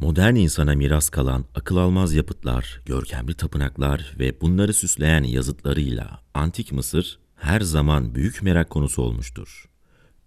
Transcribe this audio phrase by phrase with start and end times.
[0.00, 7.18] Modern insana miras kalan akıl almaz yapıtlar, görkemli tapınaklar ve bunları süsleyen yazıtlarıyla Antik Mısır
[7.36, 9.64] her zaman büyük merak konusu olmuştur.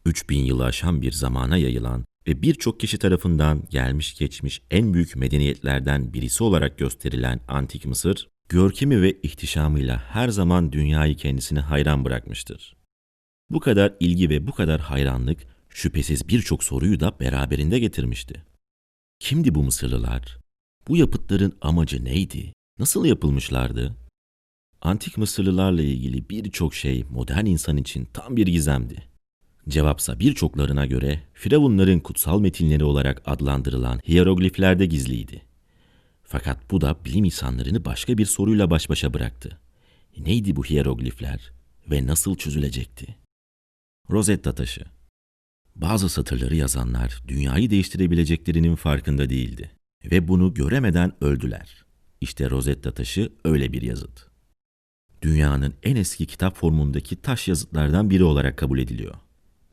[0.05, 6.13] 3000 yılı aşan bir zamana yayılan ve birçok kişi tarafından gelmiş geçmiş en büyük medeniyetlerden
[6.13, 12.75] birisi olarak gösterilen Antik Mısır, görkemi ve ihtişamıyla her zaman dünyayı kendisine hayran bırakmıştır.
[13.49, 18.52] Bu kadar ilgi ve bu kadar hayranlık şüphesiz birçok soruyu da beraberinde getirmişti.
[19.23, 20.37] Kimdi bu Mısırlılar?
[20.87, 22.53] Bu yapıtların amacı neydi?
[22.79, 23.95] Nasıl yapılmışlardı?
[24.81, 29.03] Antik Mısırlılarla ilgili birçok şey modern insan için tam bir gizemdi.
[29.69, 35.41] Cevapsa birçoklarına göre Firavunların kutsal metinleri olarak adlandırılan hierogliflerde gizliydi.
[36.23, 39.59] Fakat bu da bilim insanlarını başka bir soruyla baş başa bıraktı.
[40.17, 41.51] Neydi bu hieroglifler
[41.91, 43.15] ve nasıl çözülecekti?
[44.09, 44.85] Rosetta taşı
[45.75, 49.71] bazı satırları yazanlar dünyayı değiştirebileceklerinin farkında değildi
[50.11, 51.85] ve bunu göremeden öldüler.
[52.21, 54.27] İşte Rosetta taşı öyle bir yazıt.
[55.21, 59.15] Dünyanın en eski kitap formundaki taş yazıtlardan biri olarak kabul ediliyor.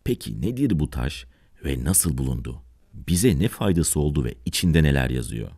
[0.05, 1.27] Peki nedir bu taş
[1.65, 2.63] ve nasıl bulundu?
[2.95, 5.51] Bize ne faydası oldu ve içinde neler yazıyor?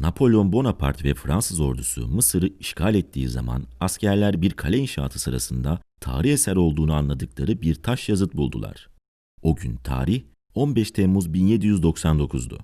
[0.00, 6.32] Napolyon Bonaparte ve Fransız ordusu Mısır'ı işgal ettiği zaman askerler bir kale inşaatı sırasında tarih
[6.32, 8.88] eser olduğunu anladıkları bir taş yazıt buldular.
[9.42, 10.22] O gün tarih
[10.54, 12.58] 15 Temmuz 1799'du.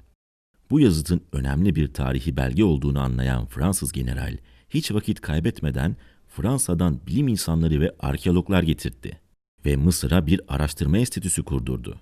[0.71, 4.37] Bu yazıtın önemli bir tarihi belge olduğunu anlayan Fransız general
[4.69, 5.97] hiç vakit kaybetmeden
[6.29, 9.21] Fransa'dan bilim insanları ve arkeologlar getirtti
[9.67, 12.01] ve Mısır'a bir araştırma enstitüsü kurdurdu.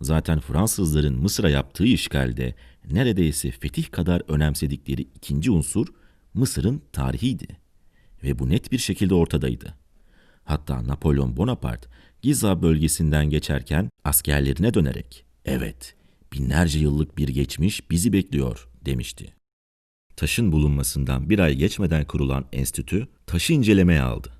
[0.00, 2.54] Zaten Fransızların Mısır'a yaptığı işgalde
[2.90, 5.86] neredeyse fetih kadar önemsedikleri ikinci unsur
[6.34, 7.46] Mısır'ın tarihiydi.
[8.22, 9.74] Ve bu net bir şekilde ortadaydı.
[10.44, 11.88] Hatta Napolyon Bonaparte
[12.22, 15.94] Giza bölgesinden geçerken askerlerine dönerek "Evet,
[16.32, 19.34] binlerce yıllık bir geçmiş bizi bekliyor." demişti.
[20.16, 24.39] Taşın bulunmasından bir ay geçmeden kurulan enstitü taşı incelemeye aldı.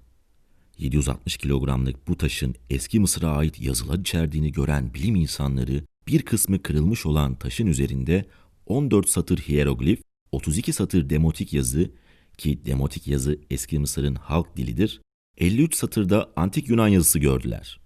[0.81, 7.07] 760 kilogramlık bu taşın eski Mısır'a ait yazılar içerdiğini gören bilim insanları bir kısmı kırılmış
[7.07, 8.25] olan taşın üzerinde
[8.67, 10.03] 14 satır hieroglif,
[10.33, 11.91] 32 satır demotik yazı
[12.39, 15.01] ki demotik yazı eski Mısır'ın halk dilidir,
[15.39, 17.81] 53 satırda antik Yunan yazısı gördüler.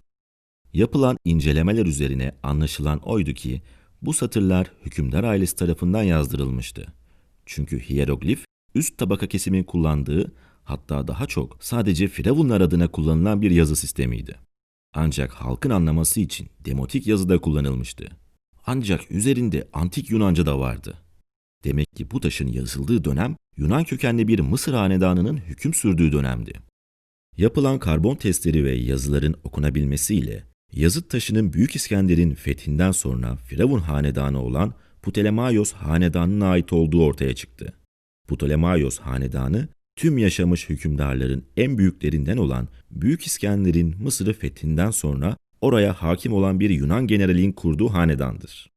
[0.73, 3.61] Yapılan incelemeler üzerine anlaşılan oydu ki
[4.01, 6.85] bu satırlar hükümdar ailesi tarafından yazdırılmıştı.
[7.45, 8.45] Çünkü hieroglif
[8.75, 10.31] üst tabaka kesimin kullandığı
[10.65, 14.35] hatta daha çok sadece firavunlar adına kullanılan bir yazı sistemiydi.
[14.93, 18.07] Ancak halkın anlaması için demotik yazı da kullanılmıştı.
[18.65, 20.97] Ancak üzerinde antik Yunanca da vardı.
[21.63, 26.53] Demek ki bu taşın yazıldığı dönem Yunan kökenli bir Mısır hanedanının hüküm sürdüğü dönemdi.
[27.37, 30.43] Yapılan karbon testleri ve yazıların okunabilmesiyle
[30.73, 37.73] yazıt taşının Büyük İskender'in fethinden sonra Firavun hanedanı olan Ptolemaios hanedanına ait olduğu ortaya çıktı.
[38.27, 46.33] Ptolemaios hanedanı tüm yaşamış hükümdarların en büyüklerinden olan Büyük İskender'in Mısır'ı fethinden sonra oraya hakim
[46.33, 48.71] olan bir Yunan generalin kurduğu hanedandır.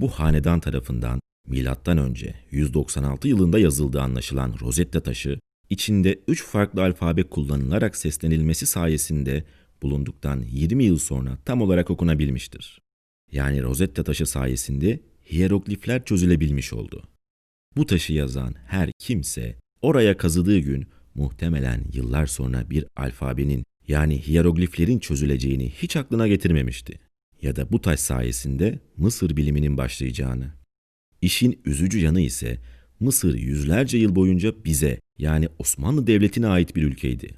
[0.00, 5.38] Bu hanedan tarafından milattan önce 196 yılında yazıldığı anlaşılan Rosetta taşı
[5.70, 9.44] içinde üç farklı alfabe kullanılarak seslenilmesi sayesinde
[9.82, 12.82] bulunduktan 20 yıl sonra tam olarak okunabilmiştir.
[13.32, 15.00] Yani Rosetta taşı sayesinde
[15.32, 17.02] hieroglifler çözülebilmiş oldu.
[17.76, 24.98] Bu taşı yazan her kimse oraya kazıdığı gün muhtemelen yıllar sonra bir alfabenin yani hierogliflerin
[24.98, 26.98] çözüleceğini hiç aklına getirmemişti.
[27.42, 30.52] Ya da bu taş sayesinde Mısır biliminin başlayacağını.
[31.22, 32.58] İşin üzücü yanı ise
[33.00, 37.34] Mısır yüzlerce yıl boyunca bize yani Osmanlı Devleti'ne ait bir ülkeydi.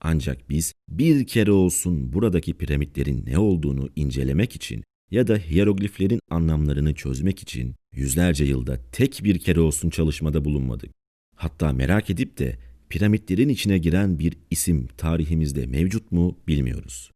[0.00, 6.94] Ancak biz bir kere olsun buradaki piramitlerin ne olduğunu incelemek için ya da hierogliflerin anlamlarını
[6.94, 10.90] çözmek için yüzlerce yılda tek bir kere olsun çalışmada bulunmadık.
[11.36, 12.58] Hatta merak edip de
[12.88, 17.10] piramitlerin içine giren bir isim tarihimizde mevcut mu bilmiyoruz.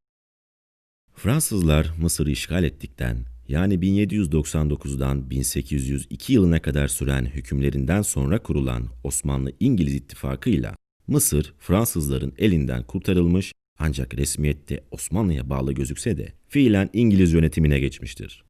[1.14, 10.76] Fransızlar Mısır'ı işgal ettikten yani 1799'dan 1802 yılına kadar süren hükümlerinden sonra kurulan Osmanlı-İngiliz ittifakıyla
[11.06, 18.44] Mısır Fransızların elinden kurtarılmış ancak resmiyette Osmanlı'ya bağlı gözükse de fiilen İngiliz yönetimine geçmiştir.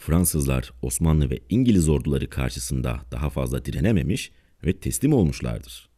[0.00, 4.30] Fransızlar Osmanlı ve İngiliz orduları karşısında daha fazla direnememiş
[4.66, 5.88] ve teslim olmuşlardır.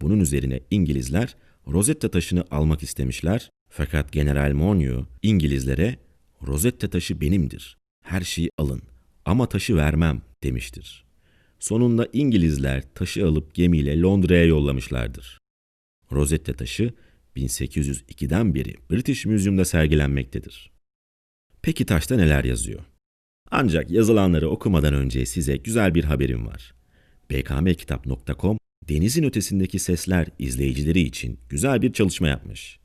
[0.00, 1.36] Bunun üzerine İngilizler
[1.66, 5.96] Rosetta taşını almak istemişler fakat General Monyo İngilizlere
[6.46, 7.76] Rosetta taşı benimdir.
[8.04, 8.82] Her şeyi alın
[9.24, 11.04] ama taşı vermem demiştir.
[11.58, 15.38] Sonunda İngilizler taşı alıp gemiyle Londra'ya yollamışlardır.
[16.12, 16.92] Rosetta taşı
[17.36, 20.70] 1802'den beri British Museum'da sergilenmektedir.
[21.62, 22.80] Peki taşta neler yazıyor?
[23.50, 26.74] Ancak yazılanları okumadan önce size güzel bir haberim var.
[27.30, 28.58] bkmkitap.com
[28.88, 32.78] denizin ötesindeki sesler izleyicileri için güzel bir çalışma yapmış.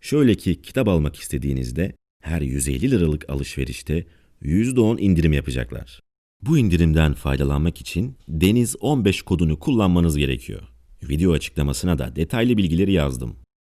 [0.00, 1.92] Şöyle ki kitap almak istediğinizde
[2.22, 4.06] her 150 liralık alışverişte
[4.42, 6.00] %10 indirim yapacaklar.
[6.42, 10.62] Bu indirimden faydalanmak için Deniz 15 kodunu kullanmanız gerekiyor.
[11.02, 13.36] Video açıklamasına da detaylı bilgileri yazdım.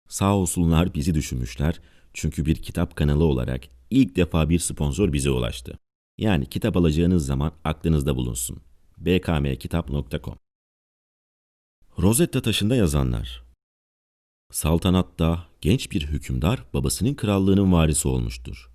[0.09, 1.81] Sağ olsunlar bizi düşünmüşler
[2.15, 3.61] çünkü bir kitap kanalı olarak
[3.91, 5.79] ilk defa bir sponsor bize ulaştı.
[6.19, 8.59] Yani kitap alacağınız zaman aklınızda bulunsun.
[8.99, 10.39] bkmkitap.com
[11.99, 13.45] Rosetta taşında yazanlar
[14.53, 18.71] Saltanatta genç bir hükümdar babasının krallığının varisi olmuştur.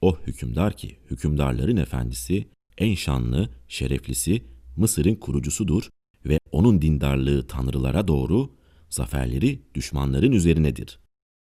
[0.00, 2.48] O hükümdar ki hükümdarların efendisi,
[2.78, 4.44] en şanlı, şereflisi,
[4.76, 5.88] Mısır'ın kurucusudur
[6.24, 8.56] ve onun dindarlığı tanrılara doğru,
[8.90, 10.98] zaferleri düşmanların üzerinedir.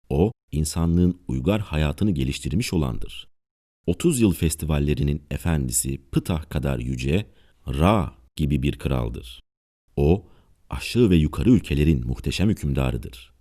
[0.08, 3.28] O, insanlığın uygar hayatını geliştirmiş olandır.
[3.86, 7.26] 30 yıl festivallerinin efendisi Ptah kadar yüce,
[7.68, 9.40] Ra gibi bir kraldır.
[9.96, 10.26] O,
[10.70, 13.32] aşağı ve yukarı ülkelerin muhteşem hükümdarıdır.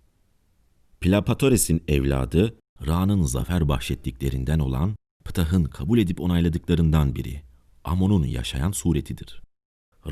[1.00, 7.42] Plapatores'in evladı, Ra'nın zafer bahşettiklerinden olan Ptah'ın kabul edip onayladıklarından biri,
[7.84, 9.42] Amon'un yaşayan suretidir.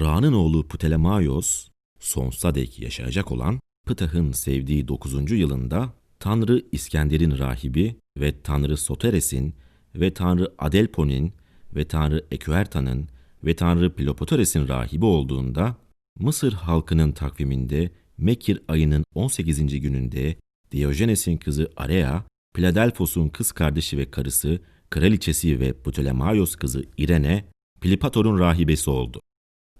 [0.00, 1.68] Ra'nın oğlu Ptolemaios,
[2.00, 5.30] sonsuza dek yaşayacak olan Ptah'ın sevdiği 9.
[5.30, 9.54] yılında Tanrı İskender'in rahibi ve Tanrı Soteres'in
[9.94, 11.32] ve Tanrı Adelpon'in
[11.76, 13.08] ve Tanrı Eküertan'ın
[13.44, 15.76] ve Tanrı Pilopotores'in rahibi olduğunda
[16.18, 19.80] Mısır halkının takviminde Mekir ayının 18.
[19.80, 20.36] gününde
[20.70, 22.24] Diyojenes'in kızı Area,
[22.54, 24.60] Pladelphos'un kız kardeşi ve karısı,
[24.90, 27.44] kraliçesi ve Ptolemaios kızı Irene,
[27.80, 29.20] Plipator'un rahibesi oldu.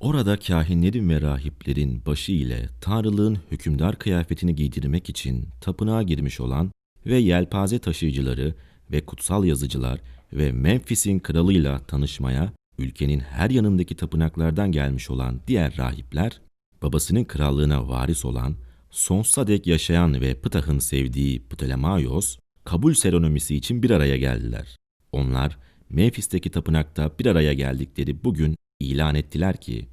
[0.00, 6.70] Orada kahinlerin ve rahiplerin başı ile tanrılığın hükümdar kıyafetini giydirmek için tapınağa girmiş olan
[7.06, 8.54] ve yelpaze taşıyıcıları
[8.92, 10.00] ve kutsal yazıcılar
[10.32, 16.40] ve Memphis'in kralıyla tanışmaya ülkenin her yanındaki tapınaklardan gelmiş olan diğer rahipler,
[16.82, 18.56] babasının krallığına varis olan,
[18.90, 24.76] sonsuza dek yaşayan ve Ptah'ın sevdiği Ptolemaios, kabul seremonisi için bir araya geldiler.
[25.12, 25.58] Onlar,
[25.90, 29.88] Memphis'teki tapınakta bir araya geldikleri bugün ilan ettiler ki,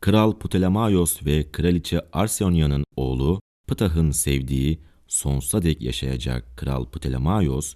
[0.00, 7.74] Kral Ptolemaios ve Kraliçe Arseonya'nın oğlu Ptah'ın sevdiği, sonsuza dek yaşayacak Kral Ptolemaios,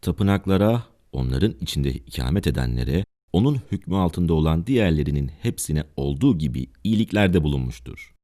[0.00, 8.14] tapınaklara, onların içinde ikamet edenlere, onun hükmü altında olan diğerlerinin hepsine olduğu gibi iyiliklerde bulunmuştur.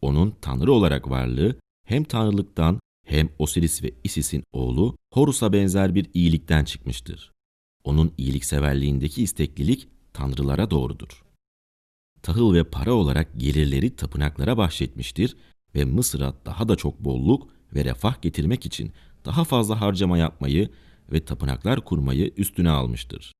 [0.00, 1.56] Onun tanrı olarak varlığı
[1.86, 7.32] hem tanrılıktan hem Osiris ve Isis'in oğlu Horus'a benzer bir iyilikten çıkmıştır.
[7.84, 11.24] Onun iyilikseverliğindeki isteklilik tanrılara doğrudur.
[12.22, 15.36] Tahıl ve para olarak gelirleri tapınaklara bahşetmiştir
[15.74, 18.92] ve Mısır'a daha da çok bolluk ve refah getirmek için
[19.24, 20.70] daha fazla harcama yapmayı
[21.12, 23.32] ve tapınaklar kurmayı üstüne almıştır.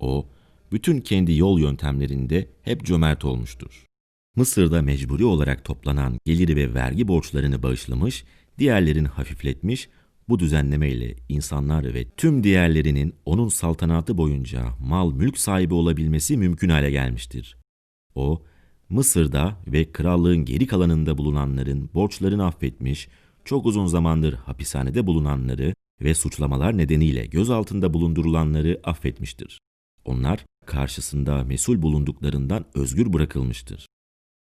[0.00, 0.26] O,
[0.72, 3.86] bütün kendi yol yöntemlerinde hep cömert olmuştur.
[4.36, 8.24] Mısır'da mecburi olarak toplanan geliri ve vergi borçlarını bağışlamış,
[8.58, 9.88] diğerlerini hafifletmiş,
[10.28, 16.90] bu düzenlemeyle insanlar ve tüm diğerlerinin onun saltanatı boyunca mal mülk sahibi olabilmesi mümkün hale
[16.90, 17.56] gelmiştir.
[18.14, 18.42] O,
[18.88, 23.08] Mısır'da ve krallığın geri kalanında bulunanların borçlarını affetmiş,
[23.44, 29.60] çok uzun zamandır hapishanede bulunanları ve suçlamalar nedeniyle gözaltında bulundurulanları affetmiştir.
[30.10, 33.86] Onlar karşısında mesul bulunduklarından özgür bırakılmıştır.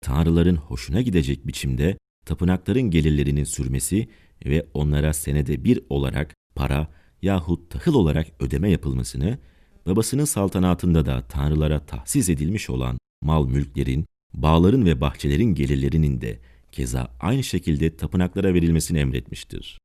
[0.01, 4.09] Tanrıların hoşuna gidecek biçimde tapınakların gelirlerinin sürmesi
[4.47, 6.89] ve onlara senede bir olarak para
[7.23, 9.39] yahut tahıl olarak ödeme yapılmasını,
[9.87, 16.41] babasının saltanatında da tanrılara tahsis edilmiş olan mal mülklerin, bağların ve bahçelerin gelirlerinin de
[16.73, 19.79] keza aynı şekilde tapınaklara verilmesini emretmiştir.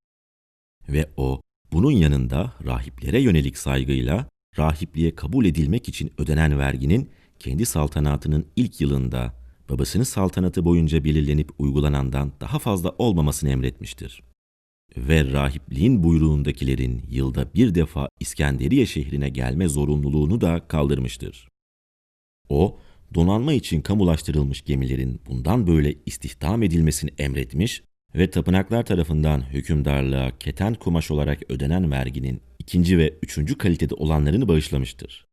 [0.89, 1.41] Ve o,
[1.71, 4.29] bunun yanında rahiplere yönelik saygıyla
[4.59, 7.09] rahipliğe kabul edilmek için ödenen verginin
[7.39, 9.33] kendi saltanatının ilk yılında
[9.69, 14.23] babasının saltanatı boyunca belirlenip uygulanandan daha fazla olmamasını emretmiştir.
[14.97, 21.47] Ve rahipliğin buyruğundakilerin yılda bir defa İskenderiye şehrine gelme zorunluluğunu da kaldırmıştır.
[22.49, 22.79] O,
[23.15, 27.83] donanma için kamulaştırılmış gemilerin bundan böyle istihdam edilmesini emretmiş
[28.15, 35.27] ve tapınaklar tarafından hükümdarlığa keten kumaş olarak ödenen verginin ikinci ve üçüncü kalitede olanlarını bağışlamıştır.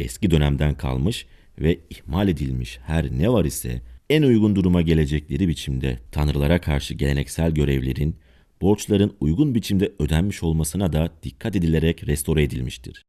[0.00, 1.26] Eski dönemden kalmış
[1.58, 7.50] ve ihmal edilmiş her ne var ise en uygun duruma gelecekleri biçimde tanrılara karşı geleneksel
[7.50, 8.16] görevlerin,
[8.60, 13.04] borçların uygun biçimde ödenmiş olmasına da dikkat edilerek restore edilmiştir.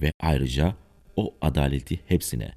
[0.00, 0.76] Ve ayrıca
[1.16, 2.52] o adaleti hepsine,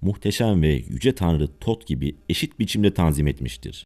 [0.00, 3.84] muhteşem ve yüce tanrı Tot gibi eşit biçimde tanzim etmiştir.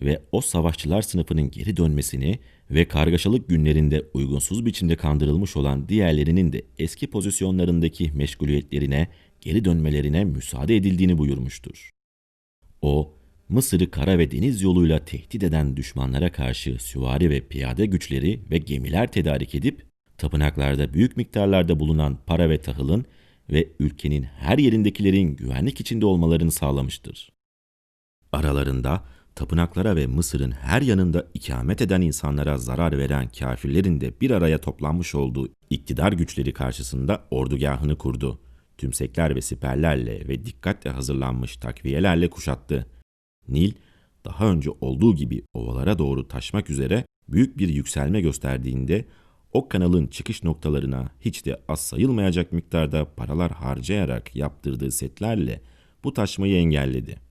[0.00, 2.38] Ve o savaşçılar sınıfının geri dönmesini
[2.70, 9.08] ve kargaşalık günlerinde uygunsuz biçimde kandırılmış olan diğerlerinin de eski pozisyonlarındaki meşguliyetlerine
[9.40, 11.90] geri dönmelerine müsaade edildiğini buyurmuştur.
[12.82, 13.14] O,
[13.48, 19.12] Mısır'ı kara ve deniz yoluyla tehdit eden düşmanlara karşı süvari ve piyade güçleri ve gemiler
[19.12, 19.86] tedarik edip,
[20.18, 23.04] tapınaklarda büyük miktarlarda bulunan para ve tahılın
[23.52, 27.32] ve ülkenin her yerindekilerin güvenlik içinde olmalarını sağlamıştır.
[28.32, 29.04] Aralarında
[29.38, 35.14] tapınaklara ve Mısır'ın her yanında ikamet eden insanlara zarar veren kafirlerin de bir araya toplanmış
[35.14, 38.40] olduğu iktidar güçleri karşısında ordugahını kurdu.
[38.78, 42.86] Tümsekler ve siperlerle ve dikkatle hazırlanmış takviyelerle kuşattı.
[43.48, 43.72] Nil,
[44.24, 49.04] daha önce olduğu gibi ovalara doğru taşmak üzere büyük bir yükselme gösterdiğinde
[49.52, 55.60] o kanalın çıkış noktalarına hiç de az sayılmayacak miktarda paralar harcayarak yaptırdığı setlerle
[56.04, 57.27] bu taşmayı engelledi.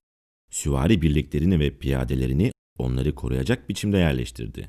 [0.50, 4.68] Süvari birliklerini ve piyadelerini onları koruyacak biçimde yerleştirdi.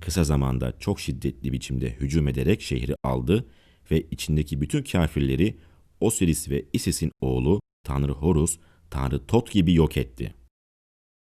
[0.00, 3.48] Kısa zamanda çok şiddetli biçimde hücum ederek şehri aldı
[3.90, 5.58] ve içindeki bütün kafirleri
[6.00, 8.58] Osiris ve Isis'in oğlu Tanrı Horus,
[8.90, 10.34] Tanrı Tot gibi yok etti.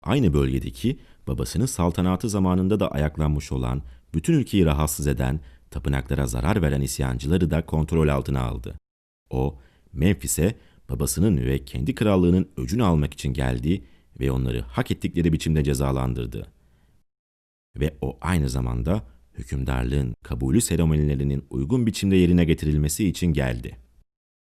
[0.03, 3.83] Aynı bölgedeki babasının saltanatı zamanında da ayaklanmış olan,
[4.15, 8.75] bütün ülkeyi rahatsız eden, tapınaklara zarar veren isyancıları da kontrol altına aldı.
[9.31, 9.59] O,
[9.93, 10.55] Memphis'e
[10.91, 13.85] babasının ve kendi krallığının öcünü almak için geldi
[14.21, 16.53] ve onları hak ettikleri biçimde cezalandırdı.
[17.77, 19.03] Ve o aynı zamanda
[19.35, 23.77] hükümdarlığın kabulü seremonilerinin uygun biçimde yerine getirilmesi için geldi.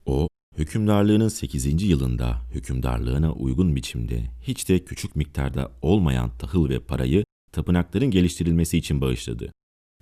[0.07, 0.29] O,
[0.59, 1.83] hükümdarlığının 8.
[1.83, 9.01] yılında hükümdarlığına uygun biçimde hiç de küçük miktarda olmayan tahıl ve parayı tapınakların geliştirilmesi için
[9.01, 9.53] bağışladı.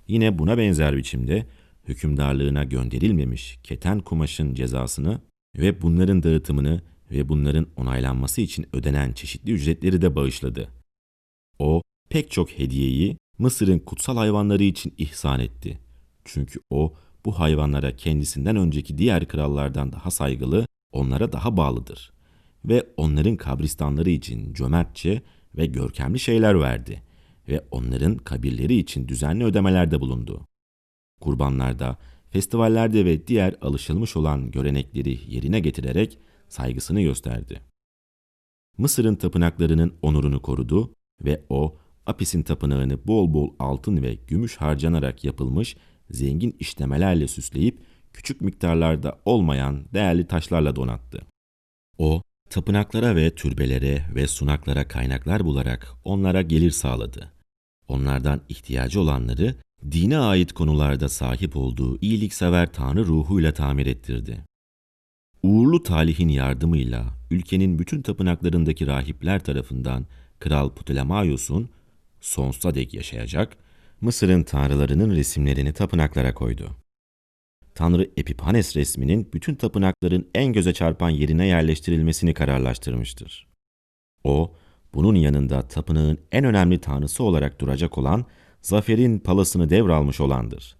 [0.08, 1.46] Yine buna benzer biçimde
[1.88, 5.20] hükümdarlığına gönderilmemiş keten kumaşın cezasını
[5.58, 10.68] ve bunların dağıtımını ve bunların onaylanması için ödenen çeşitli ücretleri de bağışladı.
[11.58, 15.78] O pek çok hediyeyi Mısır'ın kutsal hayvanları için ihsan etti.
[16.24, 16.94] Çünkü o
[17.24, 22.12] bu hayvanlara kendisinden önceki diğer krallardan daha saygılı, onlara daha bağlıdır.
[22.64, 25.22] Ve onların kabristanları için cömertçe
[25.56, 27.02] ve görkemli şeyler verdi
[27.48, 30.46] ve onların kabirleri için düzenli ödemelerde bulundu.
[31.20, 31.96] Kurbanlarda,
[32.36, 37.60] festivallerde ve diğer alışılmış olan görenekleri yerine getirerek saygısını gösterdi.
[38.78, 41.76] Mısır'ın tapınaklarının onurunu korudu ve o,
[42.06, 45.76] Apis'in tapınağını bol bol altın ve gümüş harcanarak yapılmış
[46.10, 47.78] zengin işlemelerle süsleyip
[48.12, 51.26] küçük miktarlarda olmayan değerli taşlarla donattı.
[51.98, 57.32] O, tapınaklara ve türbelere ve sunaklara kaynaklar bularak onlara gelir sağladı.
[57.88, 59.54] Onlardan ihtiyacı olanları
[59.90, 64.44] dine ait konularda sahip olduğu iyiliksever Tanrı ruhuyla tamir ettirdi.
[65.42, 70.06] Uğurlu talihin yardımıyla ülkenin bütün tapınaklarındaki rahipler tarafından
[70.38, 71.68] Kral Ptolemaios'un
[72.20, 73.56] sonsuza dek yaşayacak,
[74.00, 76.76] Mısır'ın tanrılarının resimlerini tapınaklara koydu.
[77.74, 83.46] Tanrı Epiphanes resminin bütün tapınakların en göze çarpan yerine yerleştirilmesini kararlaştırmıştır.
[84.24, 84.54] O,
[84.94, 88.24] bunun yanında tapınağın en önemli tanrısı olarak duracak olan
[88.66, 90.76] Zafer'in palasını devralmış olandır.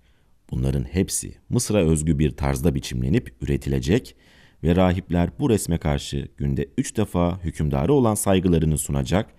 [0.51, 4.17] Bunların hepsi Mısır'a özgü bir tarzda biçimlenip üretilecek
[4.63, 9.31] ve rahipler bu resme karşı günde üç defa hükümdarı olan saygılarını sunacak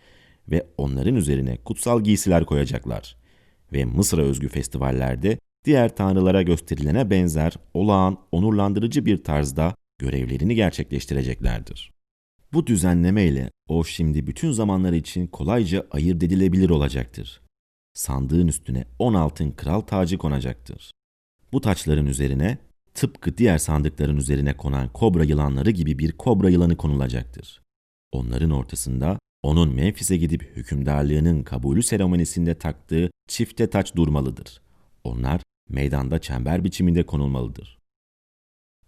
[0.51, 3.17] ve onların üzerine kutsal giysiler koyacaklar.
[3.73, 11.91] Ve Mısır'a özgü festivallerde diğer tanrılara gösterilene benzer olağan, onurlandırıcı bir tarzda görevlerini gerçekleştireceklerdir.
[12.53, 17.46] Bu düzenleme ile o şimdi bütün zamanlar için kolayca ayırt edilebilir olacaktır.
[17.97, 20.91] Sandığın üstüne on altın kral tacı konacaktır.
[21.51, 22.57] Bu taçların üzerine
[22.93, 27.61] tıpkı diğer sandıkların üzerine konan kobra yılanları gibi bir kobra yılanı konulacaktır.
[28.11, 34.61] Onların ortasında onun Memphis'e gidip hükümdarlığının kabulü seremonisinde taktığı çifte taç durmalıdır.
[35.03, 37.77] Onlar meydanda çember biçiminde konulmalıdır.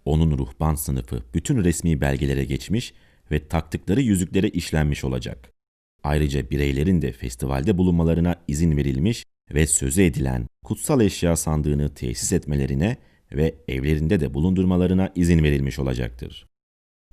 [0.05, 2.93] Onun ruhban sınıfı bütün resmi belgelere geçmiş
[3.31, 5.58] ve taktıkları yüzüklere işlenmiş olacak.
[6.03, 12.97] Ayrıca bireylerin de festivalde bulunmalarına izin verilmiş ve sözü edilen kutsal eşya sandığını tesis etmelerine
[13.31, 16.47] ve evlerinde de bulundurmalarına izin verilmiş olacaktır.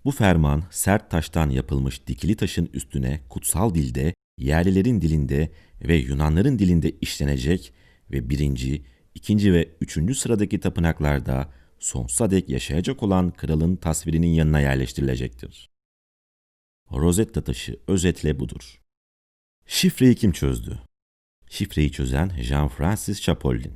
[0.05, 5.50] Bu ferman sert taştan yapılmış dikili taşın üstüne kutsal dilde, yerlilerin dilinde
[5.83, 7.73] ve Yunanların dilinde işlenecek
[8.11, 8.83] ve birinci,
[9.14, 15.75] ikinci ve üçüncü sıradaki tapınaklarda sonsuza dek yaşayacak olan kralın tasvirinin yanına yerleştirilecektir.
[16.93, 18.81] Rosetta taşı özetle budur.
[19.66, 20.78] Şifreyi kim çözdü?
[21.49, 23.73] Şifreyi çözen Jean-Francis Chapolin.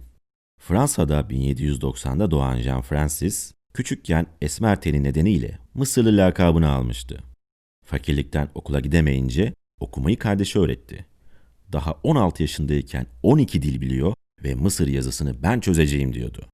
[0.61, 7.21] Fransa'da 1790'da doğan Jean-Francis, küçükken esmer teni nedeniyle Mısırlı lakabını almıştı.
[7.87, 11.07] Fakirlikten okula gidemeyince okumayı kardeşi öğretti.
[11.73, 14.15] daha 16 yaşındayken 12 dil biliyor
[14.45, 16.49] ve Mısır yazısını ben çözeceğim diyordu.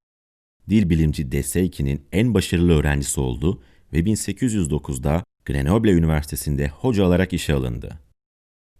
[0.71, 7.99] Dil bilimci Deseyki'nin en başarılı öğrencisi oldu ve 1809'da Grenoble Üniversitesi'nde hoca olarak işe alındı.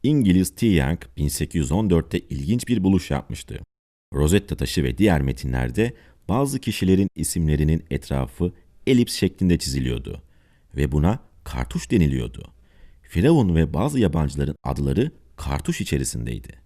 [0.03, 0.67] İngiliz T.
[0.67, 3.59] Young 1814'te ilginç bir buluş yapmıştı.
[4.15, 5.95] Rosetta taşı ve diğer metinlerde
[6.29, 8.53] bazı kişilerin isimlerinin etrafı
[8.87, 10.23] elips şeklinde çiziliyordu
[10.77, 12.53] ve buna kartuş deniliyordu.
[13.03, 16.61] Firavun ve bazı yabancıların adları kartuş içerisindeydi.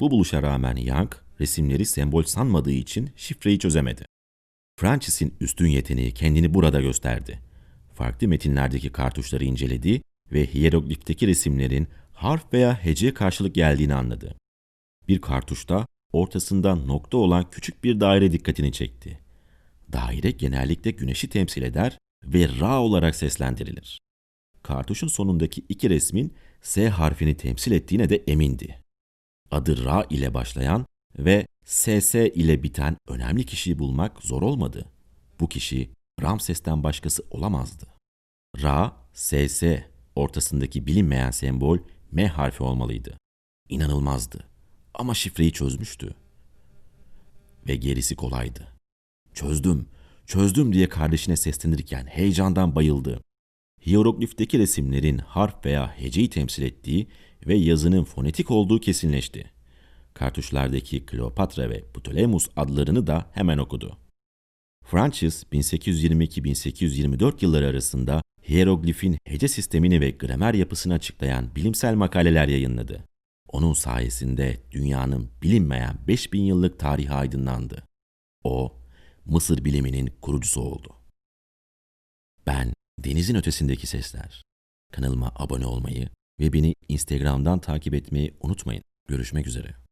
[0.00, 4.04] Bu buluşa rağmen Young resimleri sembol sanmadığı için şifreyi çözemedi.
[4.80, 7.40] Francis'in üstün yeteneği kendini burada gösterdi.
[7.94, 14.36] Farklı metinlerdeki kartuşları inceledi ve hieroglifteki resimlerin harf veya heceye karşılık geldiğini anladı.
[15.08, 19.18] Bir kartuşta ortasında nokta olan küçük bir daire dikkatini çekti.
[19.92, 24.00] Daire genellikle güneşi temsil eder ve Ra olarak seslendirilir.
[24.62, 28.80] Kartuşun sonundaki iki resmin S harfini temsil ettiğine de emindi.
[29.50, 30.86] Adı Ra ile başlayan
[31.18, 34.86] ve SS ile biten önemli kişiyi bulmak zor olmadı.
[35.40, 35.90] Bu kişi
[36.22, 37.86] Ramses'ten başkası olamazdı.
[38.62, 39.62] Ra, SS
[40.16, 41.78] ortasındaki bilinmeyen sembol
[42.12, 43.18] M harfi olmalıydı.
[43.68, 44.48] İnanılmazdı.
[44.94, 46.14] Ama şifreyi çözmüştü.
[47.68, 48.68] Ve gerisi kolaydı.
[49.34, 49.88] Çözdüm,
[50.26, 53.20] çözdüm diye kardeşine seslenirken heyecandan bayıldı.
[53.86, 57.08] Hieroglifteki resimlerin harf veya heceyi temsil ettiği
[57.46, 59.50] ve yazının fonetik olduğu kesinleşti.
[60.14, 63.98] Kartuşlardaki Kleopatra ve Ptolemus adlarını da hemen okudu.
[64.94, 73.04] Francis 1822-1824 yılları arasında hieroglifin hece sistemini ve gramer yapısını açıklayan bilimsel makaleler yayınladı.
[73.48, 77.82] Onun sayesinde dünyanın bilinmeyen 5000 yıllık tarihi aydınlandı.
[78.44, 78.80] O,
[79.24, 80.96] Mısır biliminin kurucusu oldu.
[82.46, 84.42] Ben Denizin Ötesindeki Sesler.
[84.92, 86.08] Kanalıma abone olmayı
[86.40, 88.82] ve beni Instagram'dan takip etmeyi unutmayın.
[89.08, 89.83] Görüşmek üzere.